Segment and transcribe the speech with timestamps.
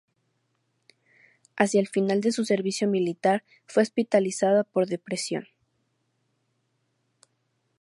[1.57, 5.45] Hacia el final de su servicio militar fue hospitalizada por depresión.